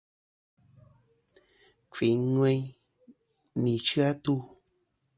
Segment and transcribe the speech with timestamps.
[1.91, 2.61] Kfɨyn ŋweyn
[3.61, 4.35] nɨ̀ ɨchɨ-atu.